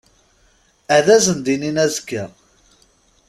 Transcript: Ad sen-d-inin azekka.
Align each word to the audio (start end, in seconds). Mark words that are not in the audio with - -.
Ad 0.95 1.07
sen-d-inin 1.25 1.81
azekka. 1.85 2.23